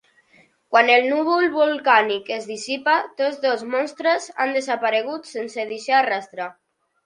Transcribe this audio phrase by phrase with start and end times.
[0.75, 6.53] Quan el núvol volcànic es dissipa, tots dos monstres han desaparegut sense deixar rastre.